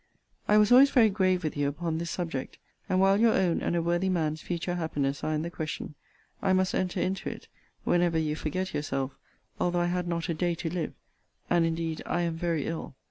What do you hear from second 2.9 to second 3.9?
while your own and a